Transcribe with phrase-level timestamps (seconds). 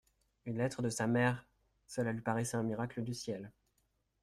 [0.45, 1.45] Une lettre de sa mère!
[1.85, 3.51] Cela lui paraissait un miracle du ciel.